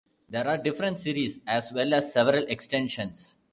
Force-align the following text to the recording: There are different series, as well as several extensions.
There 0.29 0.47
are 0.47 0.57
different 0.57 0.97
series, 0.97 1.41
as 1.45 1.71
well 1.71 1.93
as 1.93 2.11
several 2.11 2.45
extensions. 2.45 3.35